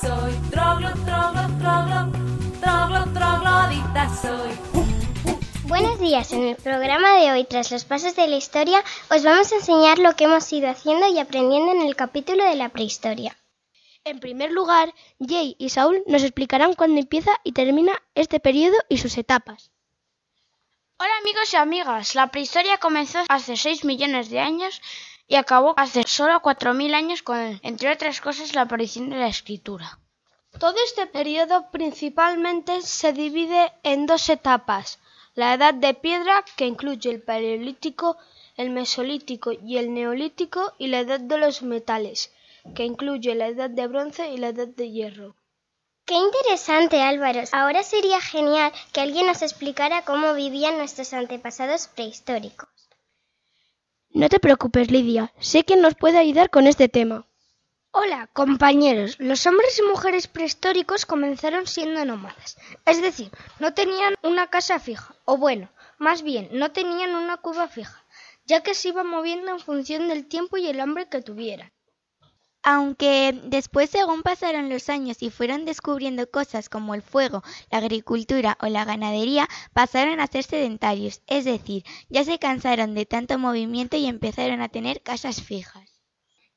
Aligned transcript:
soy. 0.00 0.32
Troglo, 0.50 0.90
troglo, 1.04 1.42
troglo, 1.58 2.12
troglo, 2.60 3.12
troglodita 3.12 4.08
soy. 4.22 4.50
Buenos 5.64 6.00
días, 6.00 6.32
en 6.32 6.44
el 6.44 6.56
programa 6.56 7.16
de 7.16 7.32
hoy, 7.32 7.44
tras 7.44 7.70
los 7.70 7.84
pasos 7.84 8.16
de 8.16 8.26
la 8.26 8.36
historia, 8.36 8.82
os 9.10 9.22
vamos 9.22 9.52
a 9.52 9.56
enseñar 9.56 9.98
lo 9.98 10.14
que 10.16 10.24
hemos 10.24 10.52
ido 10.52 10.68
haciendo 10.68 11.06
y 11.08 11.18
aprendiendo 11.18 11.72
en 11.72 11.82
el 11.82 11.96
capítulo 11.96 12.44
de 12.44 12.56
la 12.56 12.70
prehistoria. 12.70 13.36
En 14.04 14.20
primer 14.20 14.50
lugar, 14.50 14.94
Jay 15.20 15.56
y 15.58 15.68
Saúl 15.68 16.02
nos 16.06 16.22
explicarán 16.22 16.74
cuándo 16.74 17.00
empieza 17.00 17.32
y 17.44 17.52
termina 17.52 17.92
este 18.14 18.40
periodo 18.40 18.76
y 18.88 18.98
sus 18.98 19.18
etapas. 19.18 19.70
Hola 20.98 21.12
amigos 21.20 21.52
y 21.52 21.56
amigas, 21.56 22.14
la 22.14 22.28
prehistoria 22.28 22.78
comenzó 22.78 23.20
hace 23.28 23.56
6 23.56 23.84
millones 23.84 24.30
de 24.30 24.40
años 24.40 24.80
y 25.28 25.36
acabó 25.36 25.74
hace 25.76 26.02
solo 26.06 26.40
4.000 26.40 26.94
años 26.94 27.22
con, 27.22 27.60
entre 27.62 27.92
otras 27.92 28.20
cosas, 28.20 28.54
la 28.54 28.62
aparición 28.62 29.10
de 29.10 29.18
la 29.18 29.28
escritura. 29.28 29.98
Todo 30.58 30.76
este 30.84 31.06
periodo 31.06 31.70
principalmente 31.70 32.80
se 32.80 33.12
divide 33.12 33.72
en 33.82 34.06
dos 34.06 34.30
etapas, 34.30 34.98
la 35.34 35.54
edad 35.54 35.74
de 35.74 35.92
piedra, 35.92 36.42
que 36.56 36.66
incluye 36.66 37.10
el 37.10 37.22
paleolítico, 37.22 38.16
el 38.56 38.70
mesolítico 38.70 39.52
y 39.52 39.76
el 39.76 39.92
neolítico, 39.92 40.72
y 40.78 40.88
la 40.88 41.00
edad 41.00 41.20
de 41.20 41.38
los 41.38 41.62
metales, 41.62 42.32
que 42.74 42.84
incluye 42.84 43.34
la 43.34 43.48
edad 43.48 43.70
de 43.70 43.86
bronce 43.86 44.30
y 44.30 44.38
la 44.38 44.48
edad 44.48 44.66
de 44.66 44.90
hierro. 44.90 45.36
Qué 46.06 46.14
interesante, 46.14 47.02
Álvaro. 47.02 47.42
Ahora 47.52 47.82
sería 47.82 48.20
genial 48.22 48.72
que 48.92 49.02
alguien 49.02 49.26
nos 49.26 49.42
explicara 49.42 50.06
cómo 50.06 50.32
vivían 50.32 50.78
nuestros 50.78 51.12
antepasados 51.12 51.86
prehistóricos. 51.88 52.87
No 54.10 54.28
te 54.28 54.40
preocupes, 54.40 54.90
Lidia. 54.90 55.32
Sé 55.38 55.64
que 55.64 55.76
nos 55.76 55.94
puede 55.94 56.18
ayudar 56.18 56.50
con 56.50 56.66
este 56.66 56.88
tema. 56.88 57.26
Hola, 57.90 58.28
compañeros. 58.32 59.16
Los 59.18 59.46
hombres 59.46 59.78
y 59.78 59.82
mujeres 59.82 60.28
prehistóricos 60.28 61.06
comenzaron 61.06 61.66
siendo 61.66 62.04
nómadas. 62.04 62.56
Es 62.86 63.02
decir, 63.02 63.30
no 63.58 63.74
tenían 63.74 64.14
una 64.22 64.48
casa 64.48 64.78
fija. 64.78 65.14
O 65.24 65.36
bueno, 65.36 65.70
más 65.98 66.22
bien, 66.22 66.48
no 66.52 66.70
tenían 66.72 67.14
una 67.16 67.38
cueva 67.38 67.68
fija, 67.68 68.04
ya 68.44 68.62
que 68.62 68.74
se 68.74 68.88
iban 68.88 69.06
moviendo 69.06 69.50
en 69.50 69.60
función 69.60 70.08
del 70.08 70.26
tiempo 70.26 70.56
y 70.56 70.68
el 70.68 70.80
hambre 70.80 71.08
que 71.08 71.22
tuvieran. 71.22 71.72
Aunque 72.70 73.32
después, 73.44 73.88
según 73.88 74.22
pasaron 74.22 74.68
los 74.68 74.90
años 74.90 75.22
y 75.22 75.30
fueron 75.30 75.64
descubriendo 75.64 76.30
cosas 76.30 76.68
como 76.68 76.94
el 76.94 77.00
fuego, 77.00 77.42
la 77.70 77.78
agricultura 77.78 78.58
o 78.60 78.66
la 78.66 78.84
ganadería, 78.84 79.48
pasaron 79.72 80.20
a 80.20 80.26
ser 80.26 80.44
sedentarios, 80.44 81.22
es 81.28 81.46
decir, 81.46 81.84
ya 82.10 82.24
se 82.24 82.38
cansaron 82.38 82.94
de 82.94 83.06
tanto 83.06 83.38
movimiento 83.38 83.96
y 83.96 84.04
empezaron 84.04 84.60
a 84.60 84.68
tener 84.68 85.00
casas 85.00 85.40
fijas. 85.40 85.98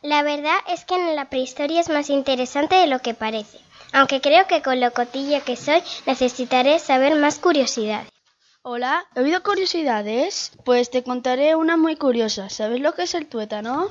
La 0.00 0.22
verdad 0.22 0.56
es 0.68 0.86
que 0.86 0.94
en 0.94 1.14
la 1.14 1.28
prehistoria 1.28 1.78
es 1.78 1.90
más 1.90 2.08
interesante 2.08 2.76
de 2.76 2.86
lo 2.86 3.00
que 3.00 3.12
parece, 3.12 3.58
aunque 3.92 4.22
creo 4.22 4.46
que 4.46 4.62
con 4.62 4.80
lo 4.80 4.94
cotilla 4.94 5.42
que 5.42 5.56
soy 5.56 5.82
necesitaré 6.06 6.78
saber 6.78 7.16
más 7.16 7.38
curiosidades. 7.38 8.08
Hola, 8.62 9.04
¿he 9.14 9.20
oído 9.20 9.42
curiosidades? 9.42 10.52
Pues 10.64 10.88
te 10.88 11.02
contaré 11.02 11.54
una 11.54 11.76
muy 11.76 11.96
curiosa. 11.96 12.48
¿Sabes 12.48 12.80
lo 12.80 12.94
que 12.94 13.02
es 13.02 13.14
el 13.14 13.26
tuétano? 13.26 13.90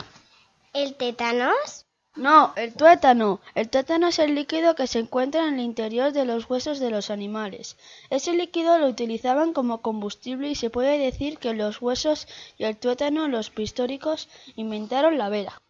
¿El 0.74 0.96
tétanos? 0.96 1.87
No, 2.18 2.54
el 2.56 2.74
tuétano. 2.74 3.42
El 3.54 3.70
tuétano 3.70 4.08
es 4.08 4.18
el 4.18 4.34
líquido 4.34 4.74
que 4.74 4.88
se 4.88 4.98
encuentra 4.98 5.48
en 5.48 5.54
el 5.54 5.60
interior 5.60 6.12
de 6.14 6.26
los 6.26 6.50
huesos 6.50 6.80
de 6.80 6.90
los 6.90 7.12
animales. 7.12 7.78
Ese 8.10 8.34
líquido 8.34 8.80
lo 8.80 8.88
utilizaban 8.88 9.54
como 9.54 9.84
combustible 9.84 10.50
y 10.50 10.56
se 10.56 10.72
puede 10.72 10.98
decir 10.98 11.38
que 11.38 11.54
los 11.54 11.80
huesos 11.80 12.28
y 12.58 12.64
el 12.64 12.76
tuétano, 12.76 13.28
los 13.28 13.52
prehistóricos, 13.52 14.30
inventaron 14.56 15.20
la 15.20 15.30
vela. 15.30 15.62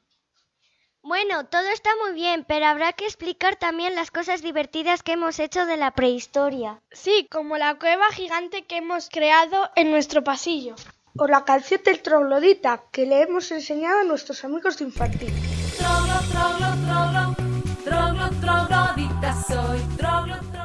Bueno, 1.01 1.45
todo 1.47 1.67
está 1.67 1.89
muy 2.03 2.13
bien, 2.13 2.45
pero 2.47 2.65
habrá 2.65 2.93
que 2.93 3.05
explicar 3.05 3.57
también 3.57 3.95
las 3.95 4.09
cosas 4.09 4.41
divertidas 4.41 5.03
que 5.03 5.13
hemos 5.13 5.39
hecho 5.39 5.65
de 5.65 5.75
la 5.75 5.91
prehistoria. 5.91 6.81
Sí, 6.91 7.27
como 7.29 7.57
la 7.57 7.75
cueva 7.75 8.09
gigante 8.11 8.63
que 8.63 8.77
hemos 8.77 9.09
creado 9.09 9.69
en 9.75 9.91
nuestro 9.91 10.23
pasillo. 10.23 10.75
O 11.19 11.25
la 11.27 11.43
canción 11.45 11.81
del 11.83 12.01
troglodita 12.01 12.83
que 12.91 13.05
le 13.05 13.21
hemos 13.23 13.51
enseñado 13.51 13.99
a 14.01 14.03
nuestros 14.03 14.43
amigos 14.43 14.77
de 14.77 14.85
infantil. 14.85 15.33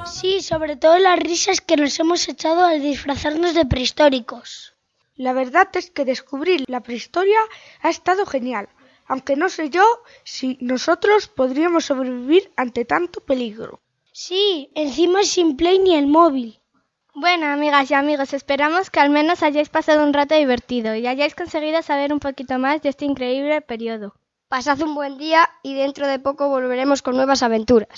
Sí, 0.06 0.42
sobre 0.42 0.76
todo 0.76 0.98
las 0.98 1.18
risas 1.18 1.60
que 1.60 1.76
nos 1.76 1.98
hemos 1.98 2.28
echado 2.28 2.64
al 2.64 2.82
disfrazarnos 2.82 3.54
de 3.54 3.64
prehistóricos. 3.66 4.74
La 5.16 5.32
verdad 5.32 5.68
es 5.74 5.90
que 5.90 6.04
descubrir 6.04 6.64
la 6.69 6.82
prehistoria 6.82 7.38
ha 7.80 7.90
estado 7.90 8.26
genial, 8.26 8.69
aunque 9.06 9.36
no 9.36 9.48
sé 9.48 9.70
yo 9.70 9.84
si 10.24 10.58
nosotros 10.60 11.28
podríamos 11.28 11.86
sobrevivir 11.86 12.52
ante 12.56 12.84
tanto 12.84 13.20
peligro. 13.20 13.80
Sí, 14.12 14.70
encima 14.74 15.22
sin 15.22 15.56
play 15.56 15.78
ni 15.78 15.94
el 15.96 16.06
móvil. 16.06 16.61
Bueno, 17.14 17.46
amigas 17.46 17.90
y 17.90 17.94
amigos, 17.94 18.32
esperamos 18.32 18.88
que 18.88 18.98
al 18.98 19.10
menos 19.10 19.42
hayáis 19.42 19.68
pasado 19.68 20.02
un 20.02 20.14
rato 20.14 20.34
divertido 20.34 20.94
y 20.94 21.06
hayáis 21.06 21.34
conseguido 21.34 21.82
saber 21.82 22.10
un 22.10 22.20
poquito 22.20 22.58
más 22.58 22.80
de 22.80 22.88
este 22.88 23.04
increíble 23.04 23.60
periodo. 23.60 24.14
Pasad 24.48 24.80
un 24.80 24.94
buen 24.94 25.18
día 25.18 25.50
y 25.62 25.74
dentro 25.74 26.06
de 26.06 26.18
poco 26.18 26.48
volveremos 26.48 27.02
con 27.02 27.14
nuevas 27.16 27.42
aventuras. 27.42 27.90